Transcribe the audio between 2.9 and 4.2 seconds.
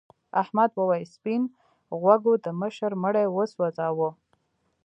مړی وسوځاوه.